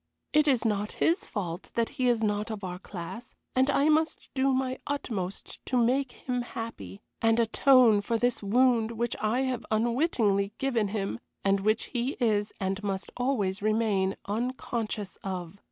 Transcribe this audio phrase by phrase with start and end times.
[0.33, 4.29] It is not his fault that he is not of our class, and I must
[4.33, 9.63] do my utmost to make him happy, and atone for this wound which I have
[9.69, 15.59] unwittingly given him, and which he is, and must always remain, unconscious of.